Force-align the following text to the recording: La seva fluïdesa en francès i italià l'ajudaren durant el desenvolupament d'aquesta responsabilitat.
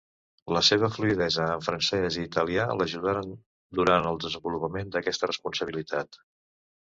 La 0.55 0.61
seva 0.67 0.87
fluïdesa 0.93 1.49
en 1.57 1.65
francès 1.65 2.15
i 2.21 2.23
italià 2.29 2.65
l'ajudaren 2.79 3.35
durant 3.81 4.09
el 4.13 4.19
desenvolupament 4.25 4.89
d'aquesta 4.95 5.29
responsabilitat. 5.33 6.19